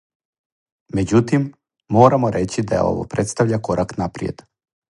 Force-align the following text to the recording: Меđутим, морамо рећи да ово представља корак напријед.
Меđутим, 0.99 1.43
морамо 1.97 2.33
рећи 2.37 2.65
да 2.73 2.81
ово 2.87 3.07
представља 3.15 3.61
корак 3.69 3.95
напријед. 4.03 4.43